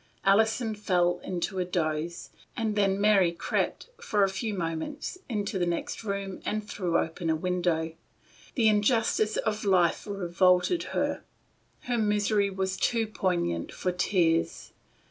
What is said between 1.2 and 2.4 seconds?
into a doze,